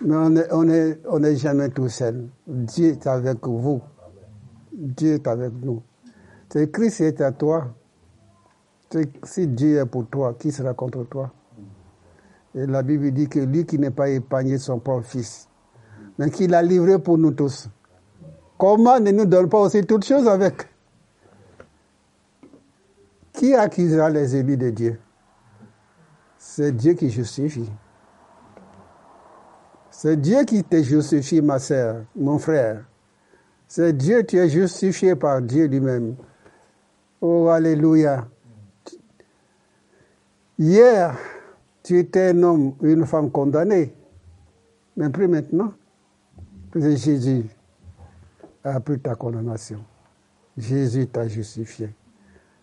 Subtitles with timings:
[0.00, 0.30] Mais on
[0.64, 2.28] n'est on est, jamais tout seul.
[2.46, 3.82] Dieu est avec vous.
[4.72, 5.82] Dieu est avec nous.
[6.50, 7.74] C'est Christ est à toi.
[9.24, 11.32] Si Dieu est pour toi, qui sera contre toi?
[12.54, 15.48] Et la Bible dit que lui qui n'est pas épargné son propre fils,
[16.18, 17.68] mais qu'il a livré pour nous tous.
[18.56, 20.68] Comment ne nous donne pas aussi toutes choses avec?
[23.32, 25.00] Qui accusera les élus de Dieu?
[26.38, 27.70] C'est Dieu qui justifie.
[30.00, 32.84] C'est Dieu qui te justifie, ma sœur, mon frère.
[33.66, 36.14] C'est Dieu, tu es justifié par Dieu lui-même.
[37.20, 38.28] Oh, Alléluia.
[40.56, 41.16] Hier,
[41.82, 43.92] tu étais un homme, une femme condamnée.
[44.96, 45.72] Mais plus maintenant,
[46.76, 47.46] Jésus
[48.62, 49.80] a pris ta condamnation.
[50.56, 51.92] Jésus t'a justifié.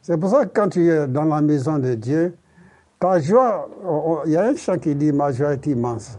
[0.02, 2.38] C'est pour ça que quand tu es dans la maison de Dieu,
[2.98, 3.68] ta joie,
[4.26, 6.18] il y a un chant qui dit Ma joie est immense.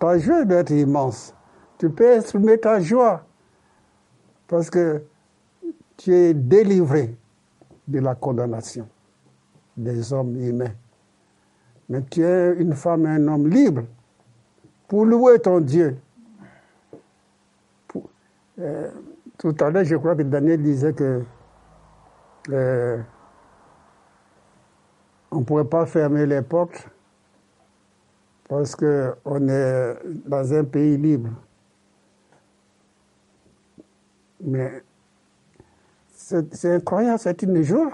[0.00, 1.34] Ta joie doit être immense.
[1.78, 3.22] Tu peux exprimer ta joie
[4.48, 5.02] parce que
[5.96, 7.14] tu es délivré
[7.86, 8.88] de la condamnation
[9.76, 10.72] des hommes humains.
[11.88, 13.82] Mais tu es une femme et un homme libre
[14.88, 15.98] pour louer ton Dieu.
[18.58, 18.90] Euh,
[19.36, 21.22] tout à l'heure, je crois que Daniel disait que
[22.48, 22.98] euh,
[25.30, 26.88] on ne pourrait pas fermer les portes
[28.50, 31.30] parce qu'on est dans un pays libre.
[34.40, 34.82] Mais
[36.16, 37.92] c'est incroyable, c'est une joie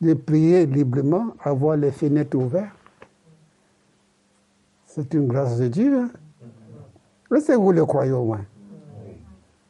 [0.00, 2.76] de prier librement, avoir les fenêtres ouvertes.
[4.86, 5.98] C'est une grâce de Dieu.
[5.98, 6.10] Hein.
[7.34, 8.44] Est-ce que vous le croyez au moins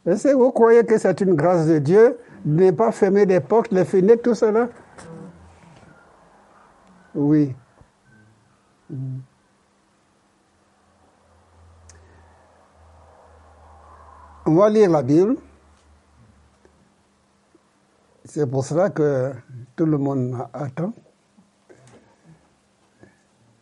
[0.05, 3.41] Est-ce que vous croyez que c'est une grâce de Dieu de ne pas fermer les
[3.41, 4.69] portes, les fenêtres, tout cela
[7.15, 7.55] Oui.
[14.51, 15.37] On va lire la Bible.
[18.25, 19.33] C'est pour cela que
[19.77, 20.93] tout le monde attend.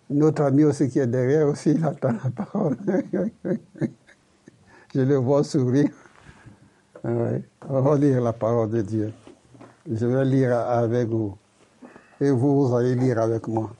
[0.09, 2.79] Notre ami aussi qui est derrière aussi, il attend la parole.
[4.95, 5.91] Je le vois sourire.
[7.05, 9.13] On va lire la parole de Dieu.
[9.87, 11.37] Je vais lire avec vous.
[12.19, 13.71] Et vous, vous allez lire avec moi.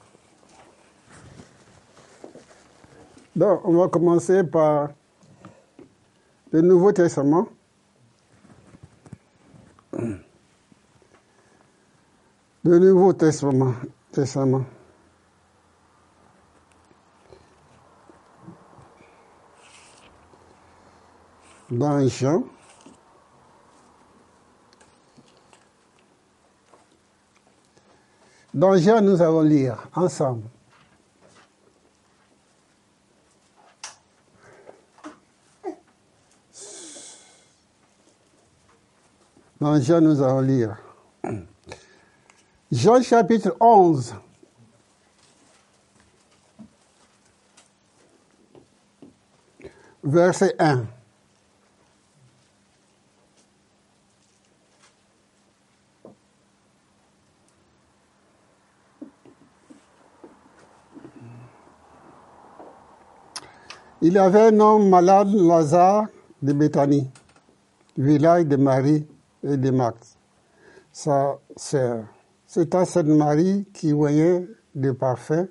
[3.35, 4.89] Donc, on va commencer par
[6.51, 7.47] le Nouveau Testament.
[12.63, 13.73] Le Nouveau Testament.
[14.11, 14.65] Testament.
[21.71, 22.43] dans Jean.
[28.53, 30.43] Dans Jean, nous allons lire ensemble.
[39.59, 40.77] Dans Jean, nous allons lire.
[42.71, 44.15] Jean chapitre 11.
[50.01, 50.85] Verset 1.
[64.01, 66.05] Il y avait un homme malade, Lazare,
[66.41, 67.09] de Béthanie,
[67.97, 69.05] village de Marie
[69.43, 70.17] et de Max,
[70.91, 72.05] sa sœur.
[72.45, 75.49] C'était cette Marie qui voyait de parfait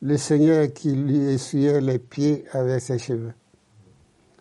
[0.00, 3.34] le Seigneur qui lui essuyait les pieds avec ses cheveux.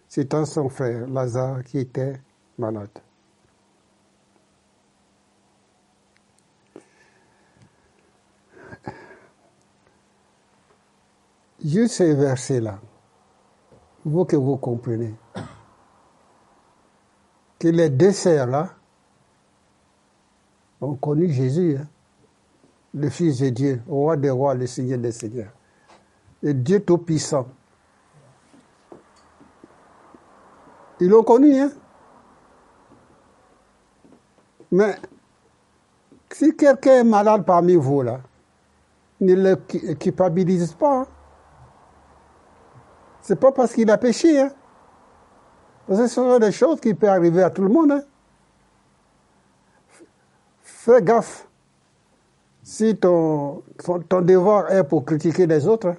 [0.08, 2.22] C'était son frère, Lazare, qui était
[2.58, 2.90] malade.
[11.64, 12.80] Juste ces versets-là,
[14.06, 15.16] vous que vous comprenez
[17.60, 18.70] que les deux sœurs-là
[20.82, 21.88] ont connu Jésus, hein,
[22.94, 25.52] le Fils de Dieu, le roi des rois, le Seigneur des seigneurs,
[26.42, 27.48] le Dieu tout-puissant.
[31.00, 31.72] Ils l'ont connu, hein?
[34.72, 34.96] Mais
[36.32, 38.20] si quelqu'un est malade parmi vous, là,
[39.22, 39.56] ne le
[39.96, 41.02] culpabilise pas.
[41.02, 41.08] Hein.
[43.22, 44.40] C'est pas parce qu'il a péché.
[44.42, 44.52] Hein.
[45.88, 47.92] Parce que ce sont des choses qui peuvent arriver à tout le monde.
[47.92, 48.04] Hein.
[50.62, 51.48] Fais gaffe.
[52.62, 53.64] Si ton,
[54.22, 55.98] devoir est pour critiquer les autres, hein.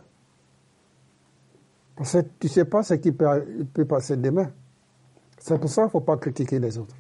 [1.97, 4.51] parce que tu ne sais pas ce qui peut, passer demain.
[5.39, 6.95] C'est pour ça qu'il ne faut pas critiquer les autres.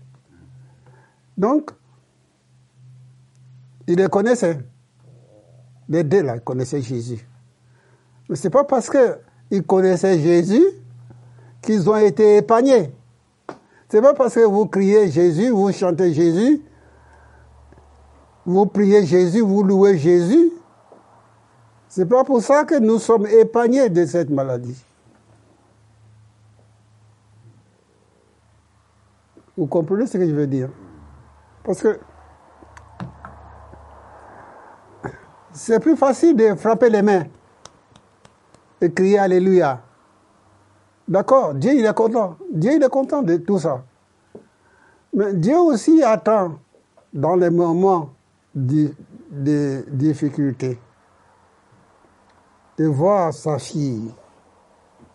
[1.36, 1.70] Donc,
[3.86, 4.58] ils les connaissaient.
[5.90, 7.28] Les deux là connaissaient Jésus.
[8.30, 9.18] Mais ce n'est pas parce que
[9.50, 10.64] ils connaissaient Jésus
[11.62, 12.92] qu'ils ont été épargnés.
[13.88, 16.62] C'est pas parce que vous criez Jésus, vous chantez Jésus,
[18.44, 20.52] vous priez Jésus, vous louez Jésus.
[21.88, 24.84] C'est pas pour ça que nous sommes épargnés de cette maladie.
[29.56, 30.68] Vous comprenez ce que je veux dire?
[31.64, 31.98] Parce que
[35.52, 37.24] c'est plus facile de frapper les mains
[38.80, 39.82] et crier Alléluia.
[41.08, 42.36] D'accord, Dieu il est content.
[42.52, 43.82] Dieu il est content de tout ça.
[45.14, 46.58] Mais Dieu aussi attend
[47.12, 48.10] dans les moments
[48.54, 48.94] de,
[49.90, 50.78] difficulté
[52.76, 54.12] de voir sa fille,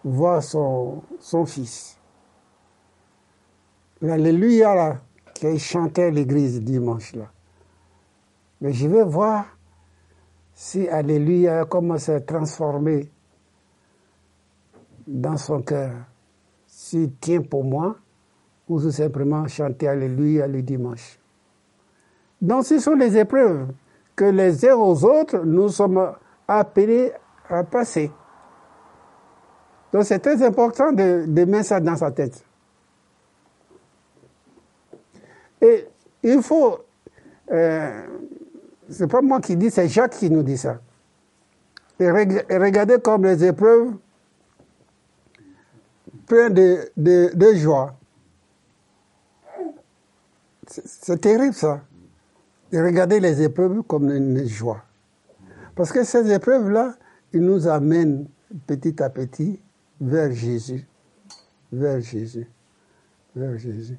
[0.03, 1.97] voir son, son fils.
[4.01, 4.97] L'Alléluia là,
[5.33, 7.31] qu'il chantait l'église dimanche là.
[8.59, 9.45] Mais je vais voir
[10.53, 13.11] si Alléluia commence à se transformer
[15.07, 15.91] dans son cœur.
[16.67, 17.95] S'il tient pour moi,
[18.67, 21.19] ou simplement chanter Alléluia le dimanche.
[22.41, 23.67] Donc ce sont les épreuves
[24.15, 26.13] que les uns aux autres, nous sommes
[26.47, 27.11] appelés
[27.49, 28.11] à passer.
[29.91, 32.43] Donc c'est très important de, de mettre ça dans sa tête.
[35.61, 35.87] Et
[36.23, 36.79] il faut,
[37.51, 38.01] euh,
[38.89, 40.79] c'est pas moi qui dis, c'est Jacques qui nous dit ça.
[41.99, 43.93] Et regardez comme les épreuves
[46.27, 47.95] plein de, de, de joie.
[50.67, 51.81] C'est terrible ça.
[52.71, 54.83] Et regardez les épreuves comme une joie.
[55.75, 56.95] Parce que ces épreuves-là,
[57.33, 58.27] ils nous amènent
[58.67, 59.59] petit à petit
[59.99, 60.87] vers Jésus.
[61.71, 62.47] Vers Jésus.
[63.35, 63.97] Vers Jésus.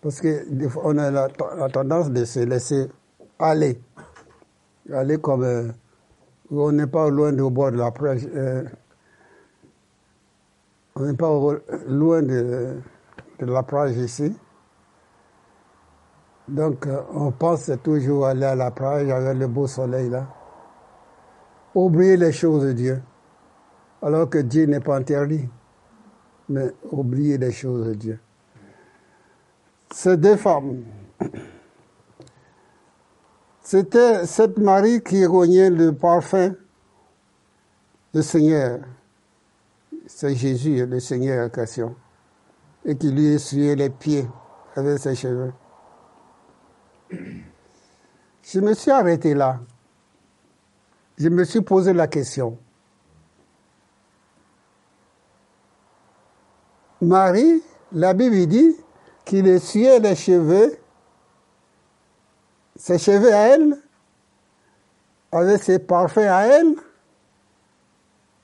[0.00, 2.88] Parce qu'on a la, la, tendance de se laisser
[3.38, 3.80] aller.
[4.92, 5.44] Aller comme.
[5.44, 5.68] Euh,
[6.50, 8.26] on n'est pas loin du bord de la plage.
[8.34, 8.64] Euh,
[10.94, 11.30] on n'est pas
[11.86, 12.76] loin de,
[13.40, 14.36] la plage ici.
[16.48, 20.26] Donc, euh, on pense toujours aller à la plage avec le beau soleil là.
[21.74, 23.02] Oublier les choses de Dieu.
[24.02, 25.48] Alors que Dieu n'est pas interdit.
[26.48, 28.20] Mais oublier les choses de Dieu
[29.92, 30.84] ces deux femmes.
[33.60, 36.54] C'était cette Marie qui rognait le parfum
[38.12, 38.80] du Seigneur.
[40.14, 41.96] C'est Jésus, le Seigneur en question.
[42.84, 44.28] Et qui lui essuyait les pieds
[44.76, 45.52] avec ses cheveux.
[47.10, 49.58] Je me suis arrêté là.
[51.16, 52.58] Je me suis posé la question.
[57.00, 58.76] Marie, la Bible dit,
[59.24, 60.76] qu'il essuyait les cheveux,
[62.76, 63.78] ses cheveux à elle,
[65.32, 66.74] avec ses parfums à elle,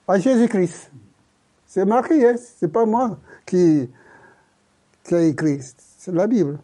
[0.08, 0.90] à Jésus-Christ.
[1.68, 2.34] C'est marqué, hein?
[2.38, 3.90] c'est pas moi qui,
[5.04, 5.60] qui a écrit,
[5.98, 6.58] c'est la Bible,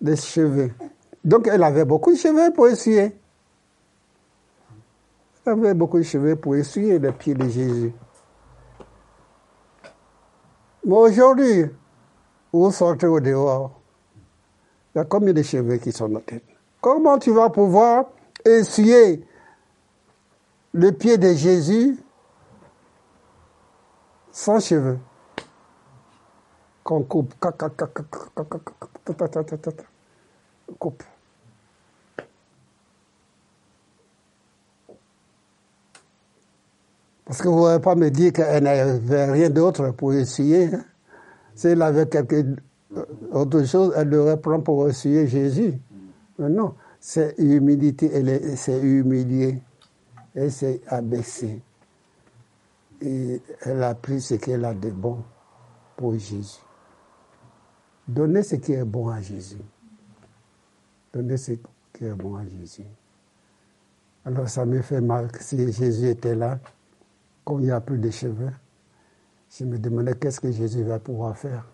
[0.00, 0.70] des cheveux.
[1.24, 3.12] Donc elle avait beaucoup de cheveux pour essuyer.
[5.44, 7.92] Elle avait beaucoup de cheveux pour essuyer les pieds de Jésus.
[10.84, 11.64] Mais aujourd'hui,
[12.52, 13.80] vous sortez au dehors,
[14.94, 16.44] il y a combien de cheveux qui sont dans la tête?
[16.80, 18.04] Comment tu vas pouvoir
[18.44, 19.26] essuyer
[20.72, 21.98] le pied de Jésus
[24.40, 24.98] sans cheveux
[26.82, 27.34] Qu'on coupe.
[30.78, 31.02] Coupe.
[37.26, 40.74] Parce que vous ne pouvez pas me dire qu'elle n'avait rien d'autre pour essuyer.
[40.74, 40.84] Hein?
[41.54, 42.56] Si elle avait quelque
[43.30, 45.74] autre chose, elle le reprend pour essuyer Jésus.
[46.38, 49.62] Mais non, c'est humilité, elle s'est humiliée,
[50.34, 51.62] elle s'est abaissée.
[53.00, 55.22] Et elle a pris ce qu'elle a de bon
[55.96, 56.60] pour Jésus.
[58.06, 59.62] Donnez ce qui est bon à Jésus.
[61.12, 61.52] Donnez ce
[61.92, 62.84] qui est bon à Jésus.
[64.24, 66.58] Alors ça me fait mal que si Jésus était là,
[67.44, 68.52] comme il n'y a plus de cheveux,
[69.50, 71.64] je me demandais qu'est-ce que Jésus va pouvoir faire.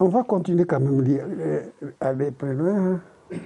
[0.00, 1.62] On va continuer quand même euh,
[2.00, 3.00] aller plus loin.
[3.32, 3.38] Hein.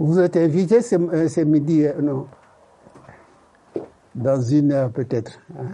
[0.00, 2.26] Vous êtes invité ce, euh, midi, euh, non?
[4.14, 5.38] Dans une heure peut-être.
[5.54, 5.66] Hein?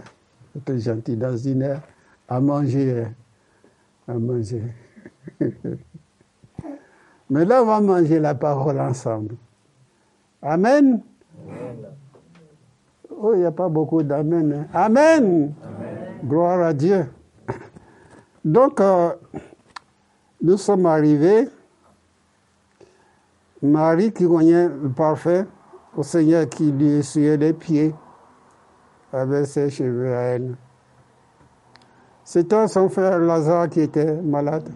[0.77, 1.79] gentil, dans une heure,
[2.27, 3.05] à manger.
[4.05, 4.63] À manger.
[7.29, 9.37] Mais là, on va manger la parole ensemble.
[10.41, 11.01] Amen?
[13.09, 14.51] Oh, il n'y a pas beaucoup d'amen.
[14.53, 14.67] Hein?
[14.73, 15.53] Amen.
[16.25, 17.05] Gloire à Dieu.
[18.43, 19.11] Donc, euh,
[20.41, 21.47] nous sommes arrivés
[23.61, 25.47] Marie qui voyait le parfait
[25.95, 27.95] au Seigneur qui lui essuyait les pieds
[29.11, 30.55] avec ses cheveux à elle.
[32.23, 34.69] C'était son frère Lazare qui était malade.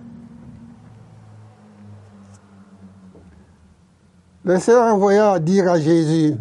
[4.43, 6.35] Le Seigneur envoya dire à Jésus,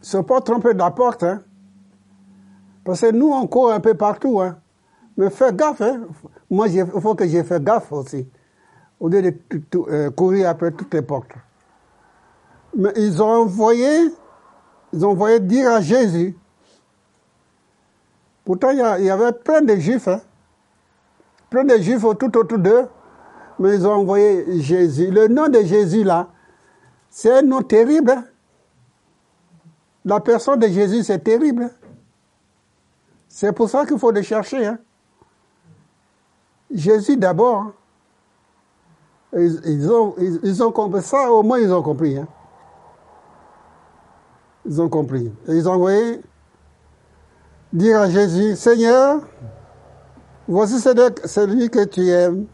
[0.00, 1.42] se pas tromper de la porte, hein?
[2.84, 4.56] parce que nous on court un peu partout, hein?
[5.16, 6.00] mais fais gaffe, hein?
[6.50, 8.28] moi il faut que j'ai fait gaffe aussi,
[9.00, 9.34] au lieu de
[9.88, 11.32] euh, courir après toutes les portes.
[12.76, 14.10] Mais ils ont envoyé,
[14.92, 16.36] ils ont envoyé dire à Jésus,
[18.44, 20.20] pourtant il y, avait plein de juifs, hein?
[21.50, 22.86] plein de juifs tout autour d'eux,
[23.58, 25.10] mais ils ont envoyé Jésus.
[25.10, 26.28] Le nom de Jésus là,
[27.10, 28.10] c'est un nom terrible.
[28.10, 28.24] Hein.
[30.04, 31.64] La personne de Jésus, c'est terrible.
[31.64, 31.70] Hein.
[33.28, 34.66] C'est pour ça qu'il faut le chercher.
[34.66, 34.78] Hein.
[36.72, 37.72] Jésus d'abord.
[39.36, 42.16] Ils, ont, ils, ont compris ça, au moins ils ont compris.
[44.64, 45.32] Ils ont compris.
[45.48, 46.20] ils ont envoyé
[47.72, 49.20] dire à Jésus, Seigneur,
[50.46, 52.46] voici celui que tu aimes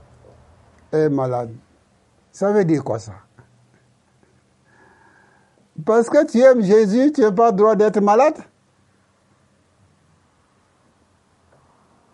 [0.90, 1.52] est malade.
[2.32, 3.12] Ça veut dire quoi ça?
[5.84, 8.38] Parce que tu aimes Jésus, tu n'as pas le droit d'être malade?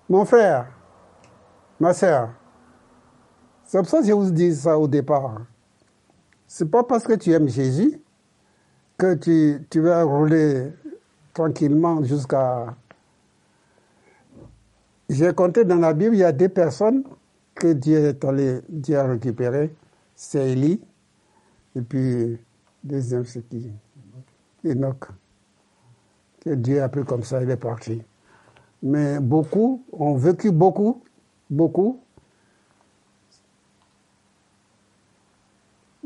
[0.08, 0.66] Mon frère,
[1.80, 2.30] ma soeur,
[3.66, 5.42] c'est pour ça que je vous dis ça au départ.
[6.46, 8.00] C'est pas parce que tu aimes Jésus
[8.96, 10.72] que tu, tu vas rouler
[11.34, 12.74] tranquillement jusqu'à...
[15.08, 17.04] J'ai compté dans la Bible, il y a deux personnes
[17.54, 19.74] que Dieu est allé, Dieu a récupéré.
[20.14, 20.80] C'est Élie
[21.74, 22.38] et puis
[22.86, 23.68] Deuxième, c'est qui?
[24.64, 25.08] Enoch.
[26.38, 28.00] Que Dieu a pris comme ça, il est parti.
[28.80, 31.02] Mais beaucoup ont vécu beaucoup,
[31.50, 32.00] beaucoup.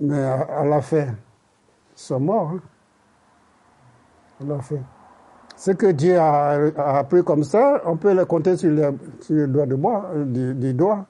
[0.01, 1.15] Mais à, la fin, ils
[1.95, 2.53] sont morts.
[2.55, 2.61] Hein.
[4.41, 4.83] À la fin.
[5.57, 9.75] Ce que Dieu a, appris comme ça, on peut le compter sur le, doigt de
[9.75, 11.07] moi, du, du doigt.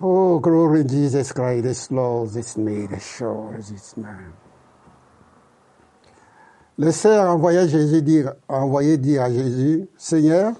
[0.00, 4.32] Oh, glory Jesus Christ, this law, this made sure, this man.
[6.76, 10.52] Le Seigneur a envoyé, Jésus dire, a envoyé dire à Jésus, Seigneur,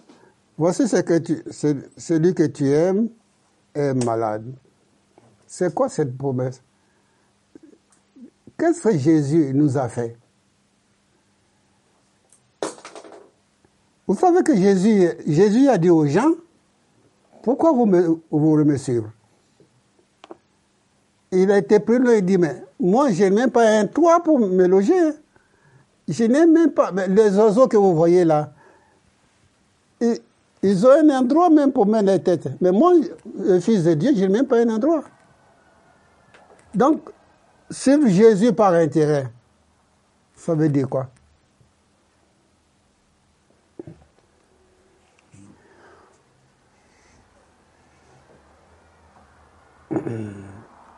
[0.56, 1.42] voici ce que tu,
[1.96, 3.08] celui que tu aimes
[3.74, 4.52] est malade.
[5.48, 6.62] C'est quoi cette promesse?
[8.58, 10.16] Qu'est-ce que Jésus nous a fait?
[14.06, 16.32] Vous savez que Jésus, a dit aux gens,
[17.42, 19.06] pourquoi vous me, vous me suivez?
[21.32, 24.38] Il a été pris il dit, mais moi, je n'ai même pas un toit pour
[24.38, 24.92] me loger.
[26.06, 28.52] Je n'ai même pas, les oiseaux que vous voyez là,
[30.00, 32.48] ils, ont un endroit même pour mettre la tête.
[32.60, 32.92] Mais moi,
[33.38, 35.04] le Fils de Dieu, je n'ai même pas un endroit.
[36.74, 37.10] Donc,
[37.70, 39.30] suivre Jésus par intérêt,
[40.34, 41.08] ça veut dire quoi?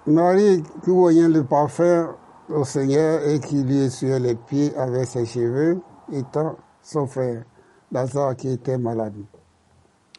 [0.06, 2.16] Marie qui voyait le parfum
[2.48, 5.80] au Seigneur et qui lui essuyait les pieds avec ses cheveux,
[6.12, 7.44] étant son frère,
[7.92, 9.14] Lazare qui était malade.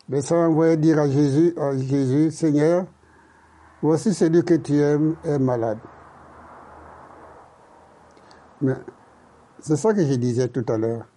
[0.07, 2.85] Le Seigneur envoyait dire à Jésus, à Jésus, Seigneur,
[3.81, 5.79] voici celui que tu aimes est malade.
[8.61, 8.75] Mais
[9.59, 11.07] c'est ça que je disais tout à l'heure.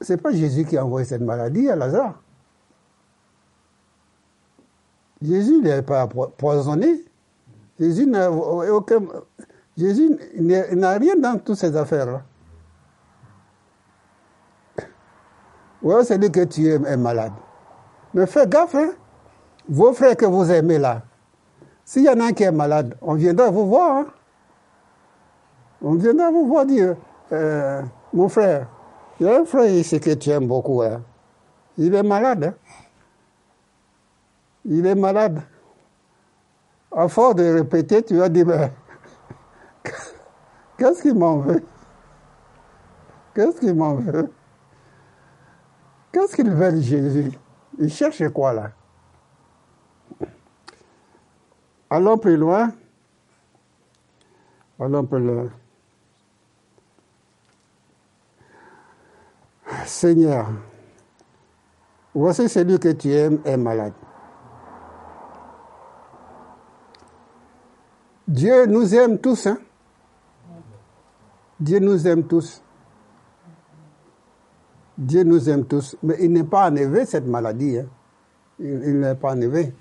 [0.00, 2.20] C'est pas Jésus qui a envoyé cette maladie à Lazare.
[5.20, 7.04] Jésus n'est pas poisonné.
[7.78, 9.00] Jésus n'a aucun.
[9.76, 12.22] Jésus n'a rien dans toutes ces affaires-là.
[15.82, 17.32] Ouais, c'est lui que tu aimes est malade.
[18.14, 18.92] Mais fais gaffe, hein.
[19.68, 21.02] Vos frères que vous aimez là,
[21.84, 23.96] s'il y en a un qui est malade, on viendra vous voir.
[23.98, 24.06] Hein.
[25.82, 26.96] On viendra vous voir dire,
[27.32, 28.68] euh, mon frère,
[29.20, 30.82] il y a un frère ici que tu aimes beaucoup.
[30.82, 31.02] Hein.
[31.76, 32.44] Il est malade.
[32.44, 32.54] Hein.
[34.64, 35.42] Il est malade
[36.90, 38.72] à force de répéter, tu vas dire, mais
[40.78, 41.62] qu'est-ce qu'il m'en veut?
[43.34, 44.30] Qu'est-ce qu'il m'en veut?
[46.12, 47.32] Qu'est-ce qu'il veut Jésus?
[47.78, 48.70] Il cherche quoi là?
[51.94, 52.72] Allons plus loin.
[54.80, 55.48] Allons plus loin.
[59.86, 60.48] Seigneur,
[62.12, 63.92] voici celui que tu aimes est malade.
[68.26, 69.46] Dieu nous aime tous.
[69.46, 69.58] Hein?
[71.60, 72.60] Dieu nous aime tous.
[74.98, 75.96] Dieu nous aime tous.
[76.02, 77.78] Mais il n'est pas enlevé cette maladie.
[77.78, 77.86] Hein?
[78.58, 79.72] Il, n'est pas enlevé.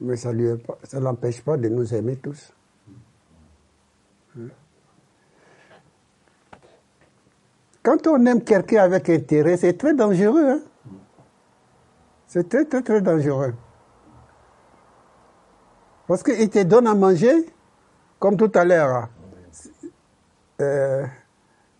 [0.00, 2.52] Mais ça ne ça l'empêche pas de nous aimer tous.
[4.38, 4.48] Hein?
[7.82, 10.50] Quand on aime quelqu'un avec intérêt, c'est très dangereux.
[10.50, 10.60] Hein?
[12.26, 13.54] C'est très, très, très dangereux.
[16.06, 17.46] Parce qu'il te donne à manger,
[18.18, 18.94] comme tout à l'heure.
[18.94, 19.08] Hein.
[20.60, 21.06] Euh,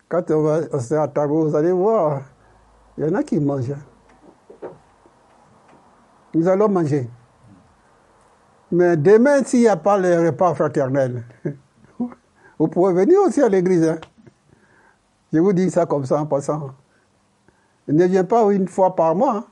[0.08, 2.22] quand on va on à table, vous allez voir,
[2.96, 3.74] il y en a qui mangent.
[6.34, 7.08] Nous allons manger.
[8.70, 11.24] Mais demain, s'il n'y a pas le repas fraternel,
[12.58, 13.84] vous pouvez venir aussi à l'église.
[13.88, 13.98] Hein.
[15.32, 16.70] Je vous dis ça comme ça en passant.
[17.86, 19.36] Ne viens pas une fois par mois.
[19.36, 19.44] Hein.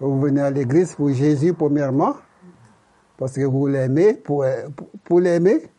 [0.00, 2.14] Vous venez à l'église pour Jésus premièrement,
[3.16, 4.44] parce que vous l'aimez, pour,
[5.04, 5.70] pour, l'aimer.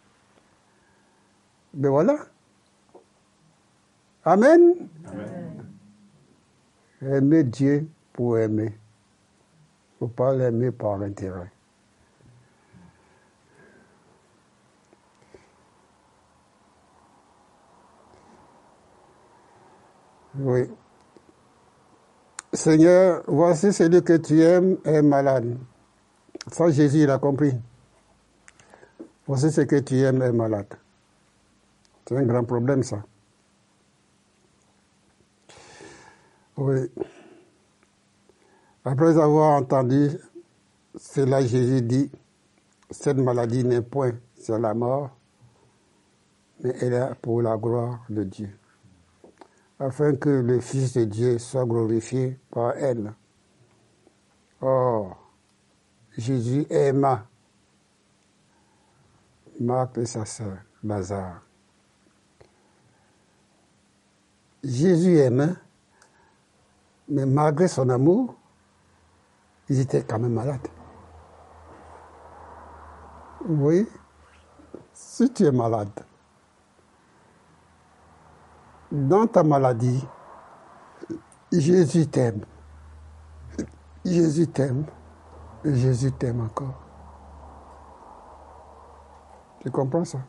[1.73, 2.17] Mais ben voilà.
[4.25, 4.89] Amen.
[5.07, 5.49] Amen.
[7.01, 8.78] Aimer Dieu pour aimer.
[9.99, 11.51] Faut pas l'aimer par intérêt.
[20.39, 20.69] Oui.
[22.53, 25.57] Seigneur, voici celui que tu aimes est malade.
[26.51, 27.53] Ça, Jésus, il a compris.
[29.27, 30.73] Voici ce que tu aimes est malade.
[32.07, 33.03] C'est un grand problème, ça.
[36.57, 36.89] Oui.
[38.91, 40.17] Après avoir entendu
[40.95, 42.11] cela, Jésus dit,
[42.89, 45.11] cette maladie n'est point sur la mort,
[46.63, 48.49] mais elle est pour la gloire de Dieu
[49.77, 53.13] afin que le Fils de Dieu soit glorifié par elle.
[54.59, 55.15] Or,
[56.17, 57.27] Jésus aima
[59.59, 61.43] Marc et sa sœur, Lazare.
[64.63, 65.53] Jésus aimait,
[67.07, 68.38] mais malgré son amour,
[69.69, 70.67] ils étaient quand même malades.
[73.47, 73.87] Oui,
[74.93, 75.89] si tu es malade,
[78.91, 80.05] dans ta maladie,
[81.51, 82.45] Jésus t'aime.
[84.05, 84.85] Jésus t'aime.
[85.63, 86.79] Jésus t'aime encore.
[89.61, 90.19] Tu comprends ça?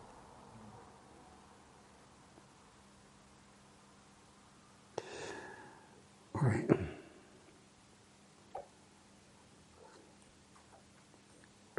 [6.42, 6.79] Oui.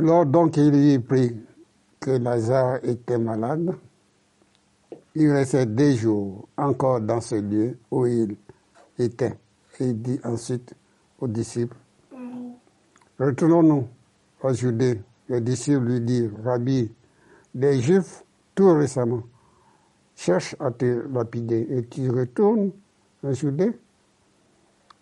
[0.01, 1.35] Lors donc il y pris
[1.99, 3.75] que Lazare était malade,
[5.13, 8.35] il restait deux jours encore dans ce lieu où il
[8.97, 9.37] était.
[9.79, 10.73] Et il dit ensuite
[11.19, 11.77] aux disciples,
[13.19, 13.87] retournons-nous
[14.43, 14.99] à Judée.
[15.29, 16.91] Les disciples lui dirent, Rabbi,
[17.53, 18.23] les Juifs,
[18.55, 19.21] tout récemment,
[20.15, 22.71] cherchent à te lapider et tu retournes
[23.23, 23.77] à Judée?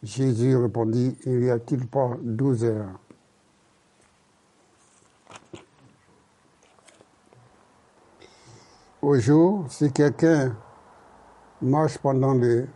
[0.04, 3.00] Jésus répondit, il n'y a-t-il pas douze heures
[9.02, 10.56] au jour, si quelqu'un
[11.62, 12.68] marche pendant le,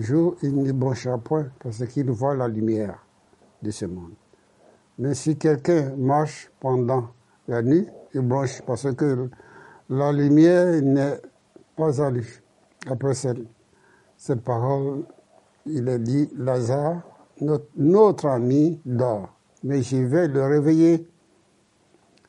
[0.00, 2.98] jour, il ne bronchera point parce qu'il voit la lumière
[3.62, 4.14] de ce monde.
[4.98, 7.08] Mais si quelqu'un marche pendant
[7.46, 9.28] la nuit, il bronche parce que
[9.90, 11.20] la lumière n'est
[11.76, 12.26] pas à lui.
[12.88, 15.04] Après cette, parole,
[15.66, 17.02] il a dit, Lazare,
[17.76, 19.28] notre ami dort,
[19.62, 21.06] mais je vais le réveiller.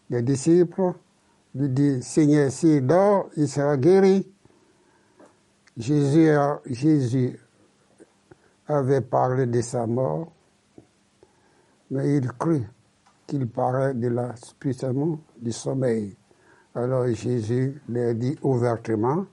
[0.09, 0.93] Les disciples
[1.55, 4.27] lui dit, Seigneur, s'il dort, il sera guéri.
[5.77, 7.39] Jésus,
[8.67, 10.31] avait parlé de sa mort,
[11.91, 12.63] mais il crut
[13.25, 16.15] qu'il parlait de la puissance du sommeil.
[16.75, 19.25] Alors Jésus leur dit ouvertement,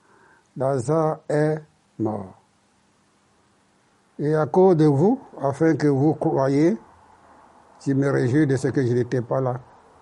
[0.56, 1.60] Lazare est
[1.98, 2.40] mort.
[4.18, 6.76] Et à cause de vous, afin que vous croyiez,
[7.84, 9.60] je me réjouis de ce que je n'étais pas là,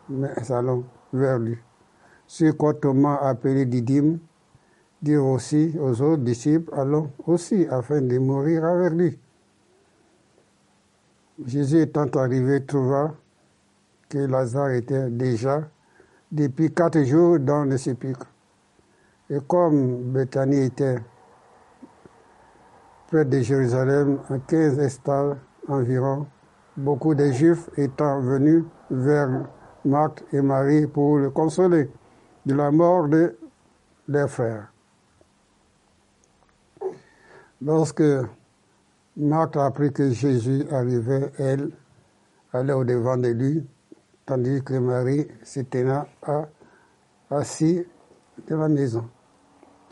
[0.09, 1.59] mais allons vers lui
[2.33, 4.19] ce qu'autrement appelé Didyme,
[5.03, 9.19] dire aussi aux autres disciples, allons aussi afin de mourir avec lui.
[11.45, 13.15] Jésus étant arrivé trouva
[14.09, 15.69] que Lazare était déjà
[16.31, 18.27] depuis quatre jours dans le sépulcre.
[19.29, 21.01] Et comme Bethanie était
[23.09, 25.37] près de Jérusalem, à 15 estades
[25.69, 26.27] environ,
[26.79, 29.29] beaucoup de Juifs étant venus vers
[29.85, 31.91] Marc et Marie pour le consoler
[32.47, 33.37] de la mort de
[34.09, 34.73] leurs frères.
[37.61, 38.03] Lorsque
[39.17, 41.71] Marthe a appris que Jésus arrivait, elle
[42.53, 43.67] allait au devant de lui,
[44.27, 45.87] tandis que Marie s'était
[47.31, 47.85] assis
[48.49, 49.09] dans la maison.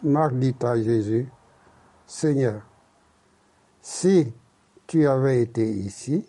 [0.03, 1.29] Marthe dit à Jésus,
[2.07, 2.63] Seigneur,
[3.81, 4.33] si
[4.87, 6.27] tu avais été ici,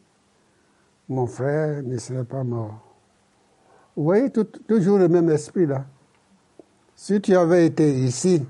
[1.09, 2.90] mon frère ne serait pas mort.
[3.95, 5.85] Vous voyez toujours le même esprit là.
[6.95, 8.45] Si tu avais été ici,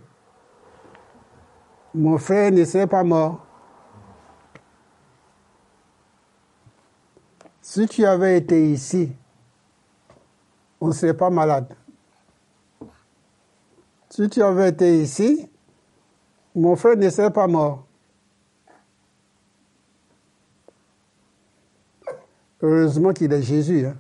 [1.93, 3.45] mon frère ne serait pas mort.
[7.61, 9.15] Si tu avais été ici,
[10.79, 11.73] on ne serait pas malade.
[14.09, 15.49] Si tu avais été ici,
[16.53, 17.85] mon frère ne serait pas mort.
[22.61, 23.85] Heureusement qu'il est Jésus.
[23.85, 23.95] Hein.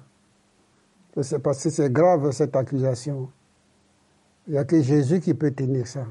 [1.19, 3.29] C'est parce que c'est grave cette accusation.
[4.47, 6.07] Il n'y a que Jésus qui peut tenir ça.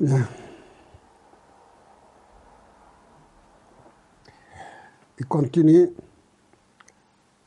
[0.00, 0.24] Il
[5.28, 5.90] continue.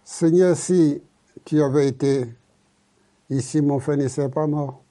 [0.03, 1.01] Seigneur, si
[1.45, 2.35] tu avais été
[3.29, 4.83] ici, mon frère ne serait pas mort.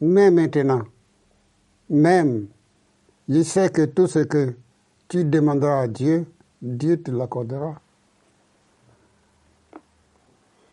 [0.00, 0.82] Mais maintenant,
[1.90, 2.46] même,
[3.28, 4.54] je sais que tout ce que
[5.08, 6.26] tu demanderas à Dieu,
[6.60, 7.80] Dieu te l'accordera.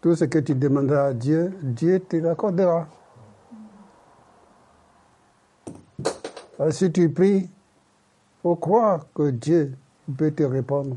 [0.02, 2.88] Tout ce que tu demanderas à Dieu, Dieu te l'accordera.
[6.70, 7.50] si tu pries,
[8.42, 9.76] faut croire que Dieu
[10.18, 10.96] peut te répondre.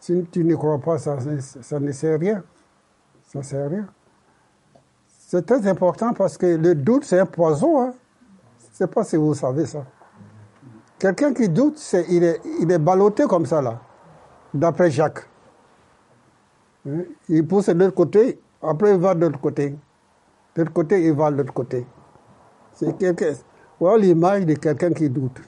[0.00, 2.44] Si tu ne crois pas, ça, ça ne sert à rien.
[3.26, 3.88] Ça ne sert à rien.
[5.08, 7.82] C'est très important parce que le doute, c'est un poison.
[7.82, 7.94] Hein.
[8.60, 9.84] Je ne sais pas si vous savez ça.
[10.98, 13.80] Quelqu'un qui doute, il, est, il est ballotté comme ça, là,
[14.52, 15.28] d'après Jacques.
[17.28, 19.70] Il pousse de l'autre côté, après il va de l'autre côté.
[20.54, 21.86] De l'autre côté, il va de l'autre côté.
[22.72, 23.32] C'est quelqu'un.
[23.78, 25.40] Voilà l'image de quelqu'un qui doute.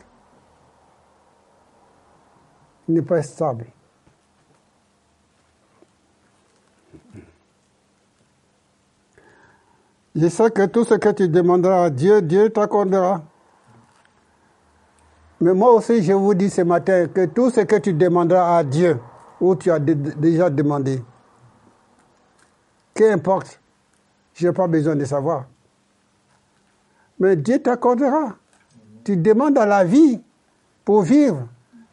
[2.89, 3.67] Il n'est pas stable.
[10.15, 13.23] Je sais que tout ce que tu demanderas à Dieu, Dieu t'accordera.
[15.41, 18.65] Mais moi aussi, je vous dis ce matin que tout ce que tu demanderas à
[18.65, 18.99] Dieu,
[19.41, 21.03] ou tu as déjà demandé,
[22.93, 23.59] qu'importe,
[24.35, 25.47] je n'ai pas besoin de savoir.
[27.19, 28.35] Mais Dieu t'accordera.
[29.03, 30.21] Tu demandes à la vie
[30.85, 31.49] pour vivre,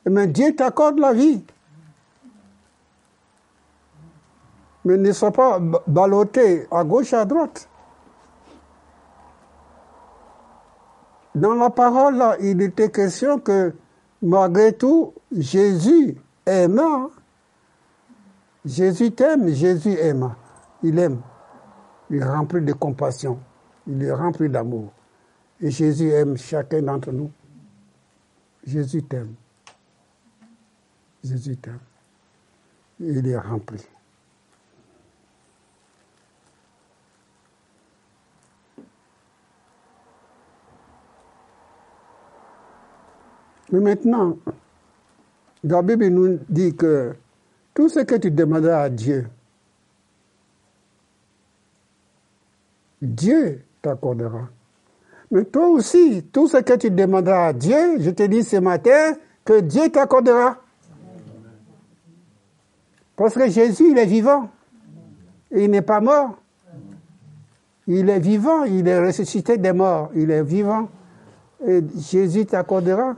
[0.05, 1.43] mais Dieu t'accorde la vie.
[4.83, 7.67] Mais ne sois pas ballotté à gauche à droite.
[11.37, 13.71] Dans la parole, il était question que
[14.23, 17.09] malgré tout, Jésus aima.
[18.65, 20.33] Jésus t'aime, Jésus aime.
[20.81, 21.21] Il aime.
[22.09, 23.39] Il est rempli de compassion.
[23.85, 24.91] Il est rempli d'amour.
[25.61, 27.31] Et Jésus aime chacun d'entre nous.
[28.65, 29.35] Jésus t'aime.
[31.23, 31.79] Jésus t'aime.
[32.99, 33.85] Il est rempli.
[43.77, 44.37] Mais maintenant,
[45.63, 47.13] la Bible nous dit que
[47.75, 49.27] tout ce que tu demanderas à Dieu,
[52.99, 54.49] Dieu t'accordera.
[55.29, 59.13] Mais toi aussi, tout ce que tu demanderas à Dieu, je te dis ce matin
[59.45, 60.57] que Dieu t'accordera.
[63.15, 64.49] Parce que Jésus, il est vivant.
[65.51, 66.35] il n'est pas mort.
[67.85, 70.09] Il est vivant, il est ressuscité des morts.
[70.15, 70.89] Il est vivant.
[71.67, 73.15] Et Jésus t'accordera.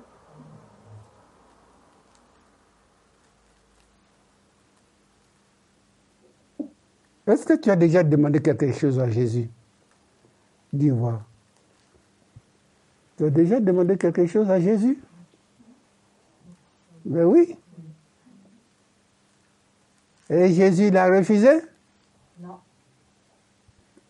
[7.30, 9.50] Est-ce que tu as déjà demandé quelque chose à Jésus?
[10.74, 11.24] Dis voir.
[13.18, 15.00] Tu as déjà demandé quelque chose à Jésus?
[17.06, 17.56] Ben oui.
[20.30, 21.62] Et Jésus l'a refusé?
[22.40, 22.60] Non.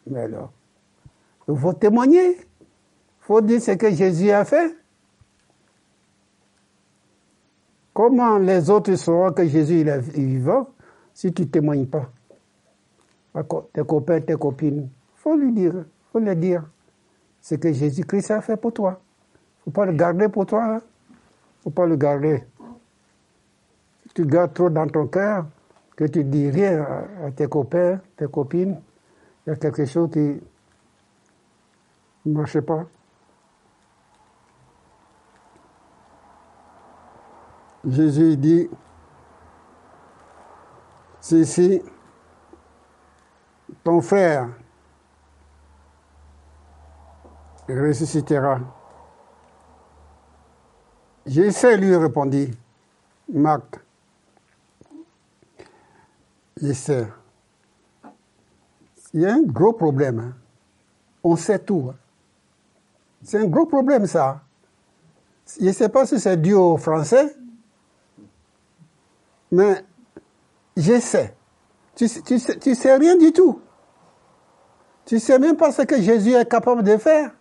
[0.07, 0.51] Mais alors,
[1.47, 2.37] il faut témoigner.
[2.37, 2.45] Il
[3.19, 4.77] faut dire ce que Jésus a fait.
[7.93, 10.69] Comment les autres sauront que Jésus est vivant
[11.13, 12.09] si tu ne témoignes pas?
[13.73, 16.63] Tes copains, tes copines, faut lui dire, faut lui dire
[17.41, 18.99] ce que Jésus-Christ a fait pour toi.
[19.63, 20.63] Faut pas le garder pour toi.
[20.63, 20.81] Hein.
[21.63, 22.43] Faut pas le garder.
[24.13, 25.45] Tu gardes trop dans ton cœur,
[25.95, 26.85] que tu dis rien
[27.23, 28.79] à, tes copains, tes copines,
[29.45, 30.41] il y a quelque chose qui
[32.25, 32.85] ne marche pas.
[37.85, 38.69] Jésus dit,
[41.21, 41.81] ceci,
[43.83, 44.49] ton frère
[47.67, 48.59] ressuscitera.
[51.25, 52.51] J'essaie, lui répondit
[53.31, 53.79] Marc.
[56.61, 57.07] J'essaie.
[59.13, 60.19] Il y a un gros problème.
[60.19, 60.33] Hein.
[61.23, 61.91] On sait tout.
[61.91, 61.95] Hein.
[63.23, 64.41] C'est un gros problème, ça.
[65.59, 67.35] Je ne sais pas si c'est dû au français,
[69.51, 69.83] mais
[70.77, 71.35] je sais.
[71.99, 73.59] Tu, tu, sais, rien du tout.
[75.03, 77.31] Tu sais même pas ce que Jésus est capable de faire.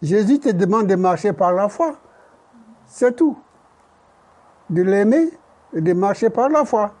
[0.00, 1.98] Jésus te demande de marcher par la foi.
[2.86, 3.36] C'est tout.
[4.70, 5.28] De l'aimer
[5.74, 6.94] et de marcher par la foi.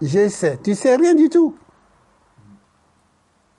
[0.00, 0.60] Je sais.
[0.62, 1.56] Tu sais rien du tout.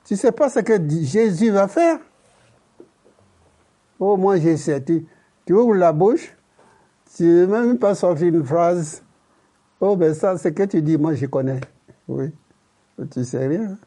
[0.05, 1.99] Tu sais pas ce que Jésus va faire.
[3.99, 4.81] Oh, moi, je sais.
[4.81, 5.05] Tu,
[5.45, 6.37] tu ouvres la bouche,
[7.17, 9.03] tu ne même pas sortir une phrase.
[9.79, 11.61] Oh, ben ça, ce que tu dis, moi, je connais.
[12.07, 12.31] Oui.
[13.11, 13.77] Tu sais rien.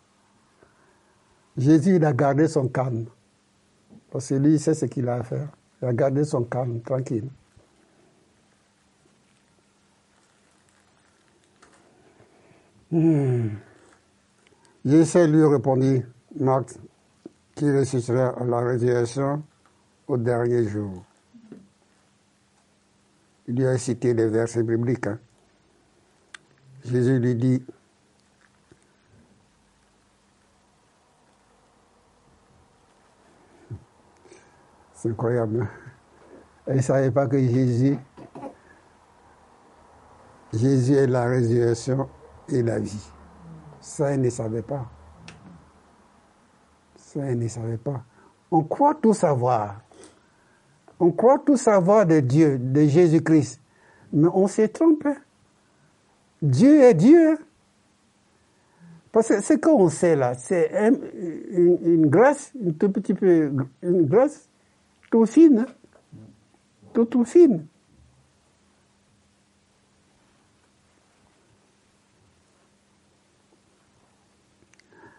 [1.57, 3.07] Jésus, il a gardé son calme.
[4.11, 5.48] Parce que lui, il sait ce qu'il a à faire.
[5.83, 7.29] Il a gardé son calme, tranquille.
[12.92, 13.48] Hmm.
[14.85, 16.03] Jésus lui répondit,
[16.38, 16.70] Marc,
[17.55, 19.42] qui ressuscitera à la résurrection
[20.07, 21.05] au dernier jour.
[23.46, 25.07] Il lui a cité les versets bibliques.
[25.07, 25.18] Hein.
[26.85, 27.64] Jésus lui dit,
[35.01, 35.66] C'est incroyable.
[36.66, 37.97] Elle ne savait pas que Jésus,
[40.53, 42.07] Jésus est la résurrection
[42.51, 43.11] et la vie.
[43.81, 44.90] Ça, elle ne savait pas.
[46.97, 48.03] Ça, elle ne savait pas.
[48.51, 49.81] On croit tout savoir.
[50.99, 53.59] On croit tout savoir de Dieu, de Jésus-Christ.
[54.12, 55.14] Mais on s'est trompé.
[56.42, 57.38] Dieu est Dieu.
[59.12, 64.07] Parce que ce qu'on sait là, c'est une, une, grâce, un tout petit peu, une
[64.07, 64.48] grâce
[65.11, 65.66] tout fine,
[66.92, 67.66] tout, tout fine.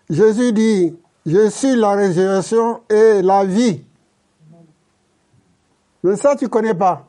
[0.10, 3.84] Jésus dit, je suis la résurrection et la vie.
[6.04, 7.08] Mais ça, tu connais pas.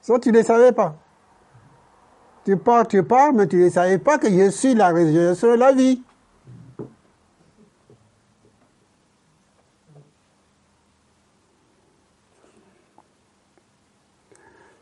[0.00, 0.96] Ça, tu ne savais pas.
[2.48, 5.56] Tu parles, tu parles, mais tu ne savais pas que je suis la résurrection et
[5.58, 6.02] la vie.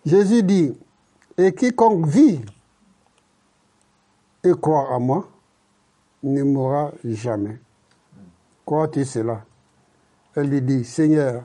[0.05, 0.79] Jésus dit,
[1.37, 2.41] et quiconque vit
[4.45, 5.29] et croit à moi
[6.23, 7.59] ne mourra jamais.
[8.65, 9.45] Crois-tu cela?
[10.37, 11.43] Elle lui dit, Seigneur,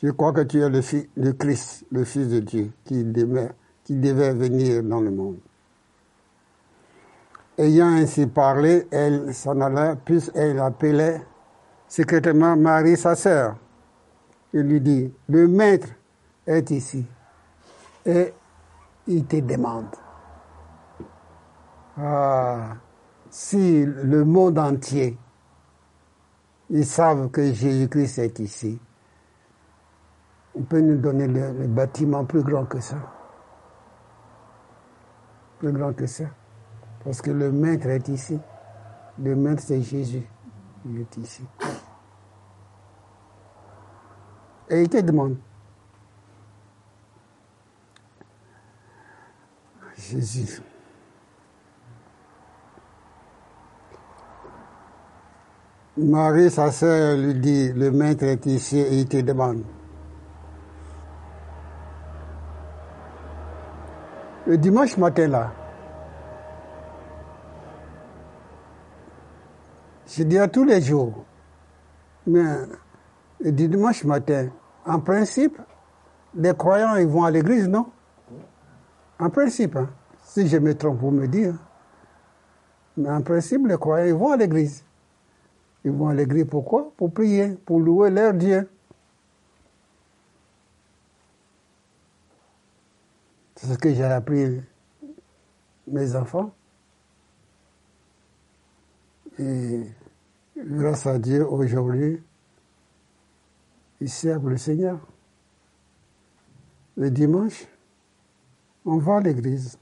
[0.00, 3.50] je crois que tu es le, fils, le Christ, le Fils de Dieu, qui devait,
[3.88, 5.38] qui devait venir dans le monde.
[7.56, 11.22] Ayant ainsi parlé, elle s'en alla, puis elle appelait
[11.88, 13.56] secrètement Marie, sa sœur.
[14.52, 15.88] Il lui dit, le maître
[16.46, 17.06] est ici
[18.04, 18.34] et
[19.06, 19.86] il te demande.
[21.96, 22.74] Ah,
[23.30, 25.16] si le monde entier,
[26.68, 28.78] ils savent que Jésus-Christ est ici,
[30.54, 33.17] on peut nous donner le, bâtiment plus grand que ça.
[35.58, 36.24] Plus grand que ça.
[37.04, 38.38] Parce que le maître est ici.
[39.18, 40.26] Le maître, c'est Jésus.
[40.84, 41.44] Il est ici.
[44.70, 45.36] Et il te demande,
[49.96, 50.60] Jésus.
[55.96, 59.64] Marie, sa sœur, lui dit, le maître est ici et il te demande.
[64.48, 65.52] Le dimanche matin, là,
[70.06, 71.22] je dis à tous les jours,
[72.26, 72.56] mais
[73.40, 74.48] le dimanche matin,
[74.86, 75.60] en principe,
[76.34, 77.90] les croyants, ils vont à l'église, non?
[79.18, 79.90] En principe, hein,
[80.24, 81.52] si je me trompe, vous me dire.
[82.96, 84.82] Mais en principe, les croyants, ils vont à l'église.
[85.84, 86.90] Ils vont à l'église pourquoi?
[86.96, 88.66] Pour prier, pour louer leur Dieu.
[93.60, 94.60] C'est ce que j'ai appris
[95.88, 96.54] mes enfants.
[99.36, 99.82] Et
[100.56, 102.22] grâce à Dieu, aujourd'hui,
[104.00, 105.00] ils servent le Seigneur.
[106.96, 107.66] Le dimanche,
[108.84, 109.76] on va à l'église.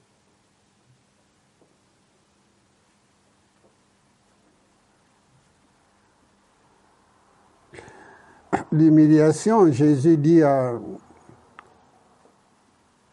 [8.73, 10.81] L'humiliation, Jésus dit à...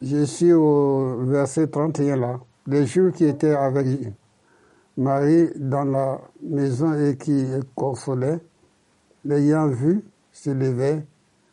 [0.05, 2.39] Je suis au verset 31 là.
[2.67, 3.87] Les jours qui étaient avec
[4.97, 8.41] Marie dans la maison et qui consolait,
[9.23, 11.05] l'ayant vu, se levait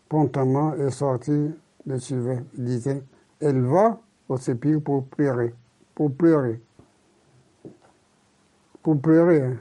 [0.08, 1.52] promptement et sortit
[1.86, 2.42] le suivait.
[2.58, 3.04] Il disait,
[3.38, 5.54] elle va au sépulcre pour pleurer,
[5.94, 6.60] pour pleurer,
[8.82, 9.42] pour pleurer.
[9.42, 9.56] Hein.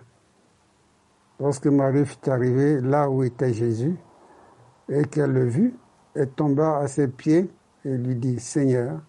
[1.39, 3.95] Lorsque Marie fut arrivée là où était Jésus
[4.89, 5.73] et qu'elle le vit,
[6.15, 7.51] elle tomba à ses pieds
[7.85, 9.01] et lui dit, Seigneur,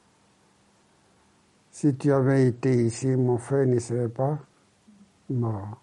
[1.71, 4.39] si tu avais été ici, mon frère ne serait pas
[5.29, 5.81] mort.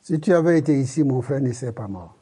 [0.00, 2.16] Si tu avais été ici, mon frère ne serait pas mort.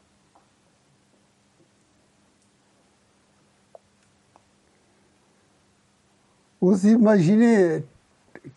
[6.61, 7.83] Vous imaginez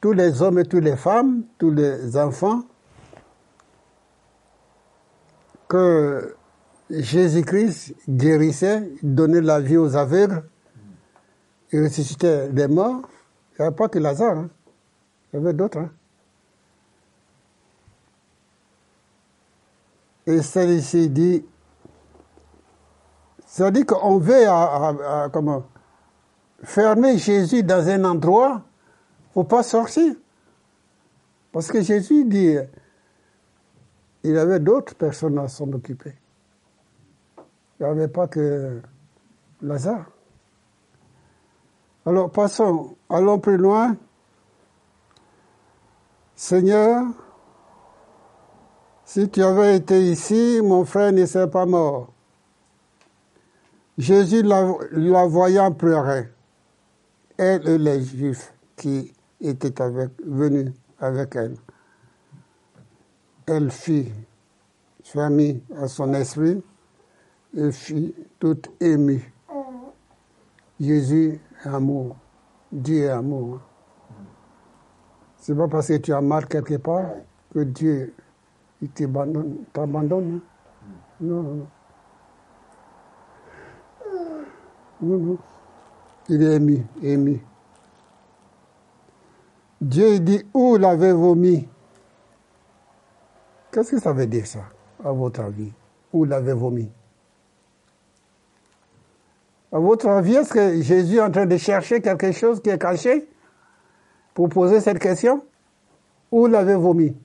[0.01, 2.65] tous les hommes et toutes les femmes, tous les enfants,
[5.69, 6.37] que
[6.91, 10.45] Jésus-Christ guérissait, donnait la vie aux aveugles,
[11.73, 13.03] il ressuscitait des morts.
[13.53, 14.51] Il n'y avait pas que Lazare, hein.
[15.33, 15.79] il y avait d'autres.
[15.79, 15.91] Hein.
[20.27, 21.45] Et celui-ci dit,
[23.47, 24.47] ça dit qu'on veut
[25.33, 25.65] comment,
[26.63, 28.63] fermer Jésus dans un endroit,
[29.33, 30.15] faut pas sortir.
[31.53, 32.57] Parce que Jésus dit,
[34.25, 36.15] il avait d'autres personnes à s'en occuper.
[37.93, 38.81] N'y pas que
[39.61, 40.07] Lazare.
[42.07, 43.97] Alors passons, allons plus loin.
[46.35, 47.05] Seigneur,
[49.05, 52.13] si tu avais été ici, mon frère ne serait pas mort.
[53.97, 56.31] Jésus, la, voyant pleurer,
[57.37, 59.73] elle et les Juifs qui étaient
[60.25, 61.57] venus avec elle,
[63.47, 64.11] elle fit
[65.05, 66.63] famille à son esprit
[67.57, 69.33] et fit toute émue.
[70.81, 72.17] Jésus est amour,
[72.73, 73.61] Dieu est amour.
[75.37, 77.11] C'est pas parce que tu as mal quelque part
[77.53, 78.15] que Dieu
[79.73, 80.41] t'abandonne.
[81.21, 81.67] Non, non.
[85.03, 85.39] Non, non.
[86.29, 87.45] Il est ému, ému.
[89.81, 91.69] Dieu dit, où l'avez-vous mis
[93.71, 94.61] Qu'est-ce que ça veut dire ça,
[95.05, 95.73] à votre avis?
[96.13, 96.91] Où l'avez-vous mis
[99.75, 102.79] À votre avis, est-ce que Jésus est en train de chercher quelque chose qui est
[102.79, 103.27] caché
[104.33, 105.43] pour poser cette question?
[106.31, 107.17] Où l'avez-vous mis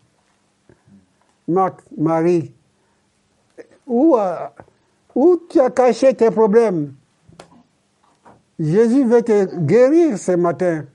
[1.47, 2.51] Marc, Marie,
[3.85, 4.47] où, euh,
[5.13, 6.95] où tu as caché tes problèmes?
[8.57, 10.85] Jésus veut te guérir ce matin.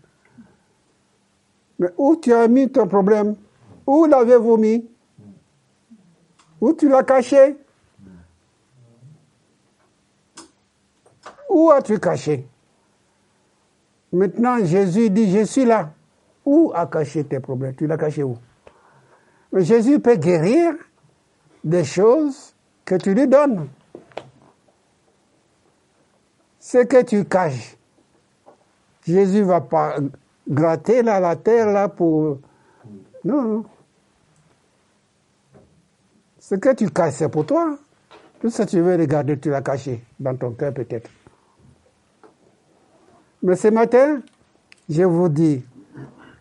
[1.78, 3.36] Mais où tu as mis ton problème?
[3.86, 4.90] Où l'avez-vous mis
[6.60, 7.56] Où tu l'as caché?
[11.54, 12.48] Où as-tu caché?
[14.12, 15.92] Maintenant, Jésus dit, je suis là.
[16.44, 17.76] Où a caché tes problèmes?
[17.76, 18.36] Tu l'as caché où?
[19.52, 20.74] Mais Jésus peut guérir
[21.62, 22.52] des choses
[22.84, 23.68] que tu lui donnes.
[26.58, 27.76] Ce que tu caches,
[29.06, 29.98] Jésus va pas
[30.48, 32.38] gratter là, la terre pour...
[33.24, 33.64] Non, non.
[36.40, 37.78] Ce que tu caches, c'est pour toi.
[38.40, 41.08] Tout ça, tu veux regarder, tu l'as caché dans ton cœur peut-être.
[43.44, 44.22] Mais ce matin,
[44.88, 45.62] je vous dis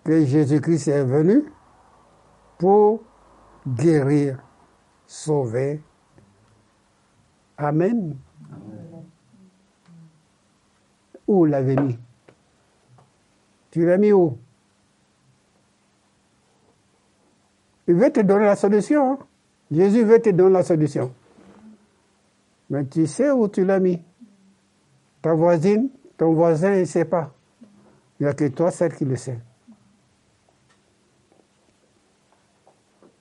[0.05, 1.43] que Jésus-Christ est venu
[2.57, 3.01] pour
[3.67, 4.41] guérir,
[5.05, 5.81] sauver.
[7.57, 8.15] Amen.
[11.27, 11.99] Où l'avez mis?
[13.69, 14.37] Tu l'as mis où?
[17.85, 19.11] Il veut te donner la solution.
[19.11, 19.19] Hein.
[19.69, 21.13] Jésus veut te donner la solution.
[22.69, 24.01] Mais tu sais où tu l'as mis?
[25.21, 27.33] Ta voisine, ton voisin, il ne sait pas.
[28.19, 29.39] Il n'y a que toi, celle qui le sait.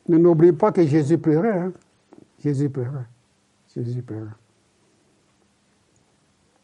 [0.09, 1.59] Ne n'oublie pas que Jésus pleurait.
[1.59, 1.73] Hein.
[2.39, 3.07] Jésus pleurait.
[3.75, 4.31] Jésus pleurait.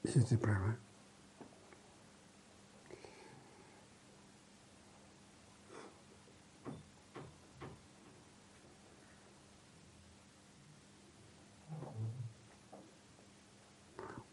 [0.05, 0.79] Jésus pleurait.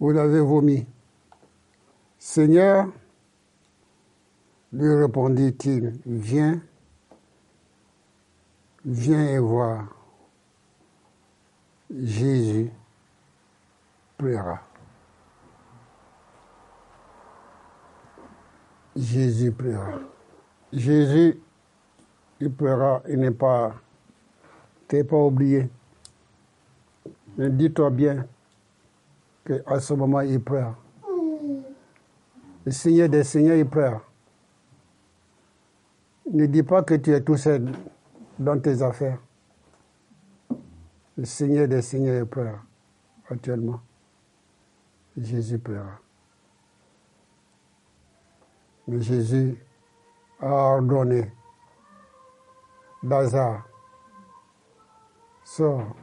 [0.06, 0.86] vous l'avez vomi.
[2.36, 2.90] Seigneur,
[4.74, 6.60] lui répondit-il, viens,
[8.84, 9.86] viens et vois.
[11.90, 12.70] Jésus
[14.18, 14.60] pleura.
[18.98, 20.00] Jésus pleura.
[20.74, 21.40] Jésus,
[22.42, 23.76] il pleura, il n'est pas,
[24.90, 25.70] t'es pas oublié.
[27.38, 28.28] Mais dis-toi bien,
[29.46, 30.76] qu'à ce moment, il pleure.
[32.66, 34.02] Le Seigneur des Seigneurs, il pleure.
[36.32, 37.72] Ne dis pas que tu es tout seul
[38.40, 39.20] dans tes affaires.
[41.16, 42.60] Le Seigneur des Seigneurs, il pleure
[43.30, 43.80] actuellement.
[45.16, 46.02] Jésus pleure.
[48.88, 49.64] Mais Jésus
[50.40, 51.32] a ordonné
[53.04, 53.64] Lazare,
[55.44, 55.96] sort.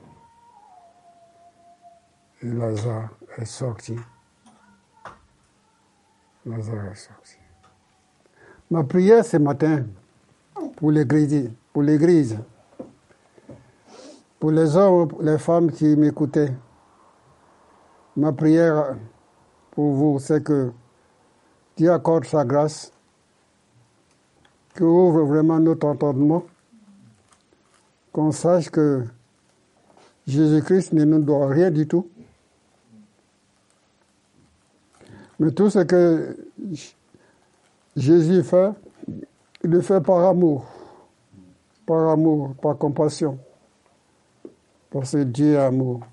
[2.40, 3.96] Et Lazare est sorti.
[6.44, 6.56] Ma
[8.84, 9.84] prière ce matin
[10.76, 12.36] pour l'église, pour l'église,
[14.40, 16.52] pour les hommes, les femmes qui m'écoutaient,
[18.16, 18.96] ma prière
[19.70, 20.72] pour vous, c'est que
[21.76, 22.92] Dieu accorde sa grâce,
[24.74, 26.42] qu'il ouvre vraiment notre entendement,
[28.12, 29.04] qu'on sache que
[30.26, 32.10] Jésus-Christ ne nous doit rien du tout.
[35.42, 36.36] Mais tout ce que
[37.96, 38.70] Jésus fait,
[39.64, 40.64] il le fait par amour,
[41.84, 43.40] par amour, par compassion,
[44.88, 46.06] parce que Dieu est amour.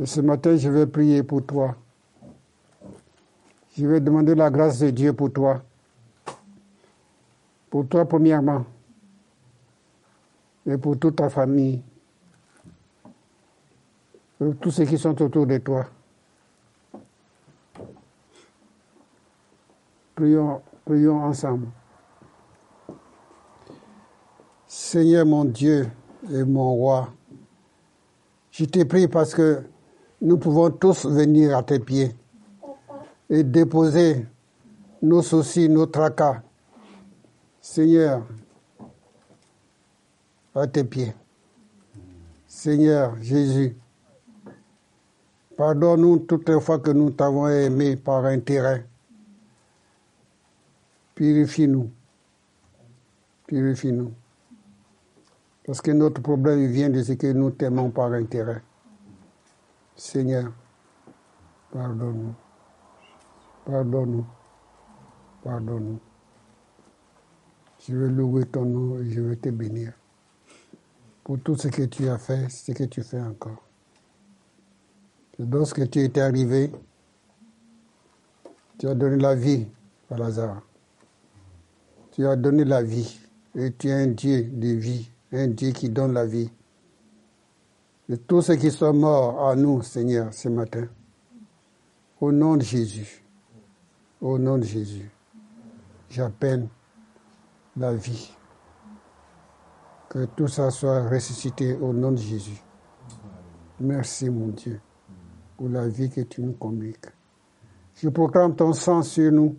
[0.00, 1.76] Et ce matin, je vais prier pour toi.
[3.76, 5.62] Je vais demander la grâce de Dieu pour toi.
[7.68, 8.64] Pour toi, premièrement.
[10.66, 11.82] Et pour toute ta famille.
[14.38, 15.86] Pour tous ceux qui sont autour de toi.
[20.14, 20.62] Prions,
[21.24, 21.66] ensemble.
[24.66, 25.88] Seigneur mon Dieu
[26.30, 27.08] et mon roi,
[28.50, 29.62] je te prie parce que
[30.20, 32.14] nous pouvons tous venir à tes pieds
[33.28, 34.26] et déposer
[35.02, 36.42] nos soucis, nos tracas.
[37.60, 38.22] Seigneur,
[40.54, 41.12] à tes pieds.
[42.46, 43.76] Seigneur Jésus,
[45.56, 48.86] pardonne-nous toutes les fois que nous t'avons aimé par intérêt.
[51.14, 51.90] Purifie-nous.
[53.46, 54.12] Purifie-nous.
[55.66, 58.62] Parce que notre problème vient de ce que nous t'aimons par intérêt.
[59.96, 60.52] Seigneur,
[61.72, 62.34] pardonne-nous.
[63.64, 64.26] Pardonne-nous.
[65.42, 66.00] Pardonne-nous.
[67.86, 69.92] Je vais louer ton nom et je vais te bénir
[71.22, 73.62] pour tout ce que tu as fait, ce que tu fais encore.
[75.38, 76.70] Lorsque tu étais arrivé,
[78.78, 79.66] tu as donné la vie
[80.10, 80.62] à Lazare.
[82.14, 83.18] Tu as donné la vie
[83.56, 86.48] et tu es un Dieu de vie, un Dieu qui donne la vie.
[88.08, 90.86] Et tous ceux qui sont morts à nous, Seigneur, ce matin,
[92.20, 93.24] au nom de Jésus,
[94.20, 95.10] au nom de Jésus,
[96.08, 96.68] j'appelle
[97.76, 98.32] la vie.
[100.08, 102.62] Que tout ça soit ressuscité au nom de Jésus.
[103.80, 104.80] Merci, mon Dieu,
[105.56, 107.08] pour la vie que tu nous communiques.
[107.96, 109.56] Je proclame ton sang sur nous.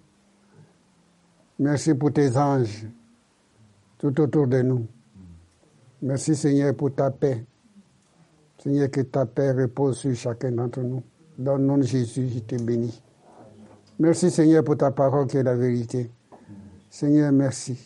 [1.58, 2.86] Merci pour tes anges
[3.98, 4.86] tout autour de nous.
[6.02, 7.46] Merci, Seigneur, pour ta paix.
[8.58, 11.04] Seigneur, que ta paix repose sur chacun d'entre nous.
[11.38, 13.02] Dans le nom de Jésus, je te bénis.
[13.98, 16.12] Merci, Seigneur, pour ta parole qui est la vérité.
[16.90, 17.80] Seigneur, merci.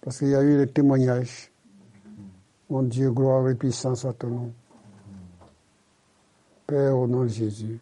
[0.00, 1.50] Parce qu'il y a eu le témoignage.
[2.70, 4.52] Mon Dieu, gloire et puissance à ton nom.
[6.66, 7.78] Père, au nom de Jésus.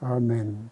[0.00, 0.68] Amen.